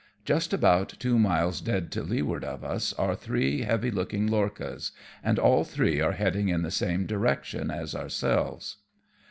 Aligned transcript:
Just 0.25 0.51
about 0.51 0.89
two 0.97 1.19
miles 1.19 1.61
dead 1.61 1.91
to 1.91 2.01
leeward' 2.01 2.43
of 2.43 2.63
us 2.63 2.91
are 2.93 3.15
three 3.15 3.61
heavy 3.61 3.91
looking 3.91 4.25
lorchas, 4.25 4.93
and 5.23 5.37
all 5.37 5.63
three 5.63 6.01
are 6.01 6.13
heading 6.13 6.49
in 6.49 6.63
the 6.63 6.71
same 6.71 7.05
direction 7.05 7.69
as 7.69 7.93
ourselves. 7.93 8.77